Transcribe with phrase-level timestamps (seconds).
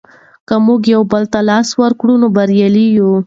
[0.47, 3.11] که موږ یو بل ته لاس ورکړو نو بریالي یو.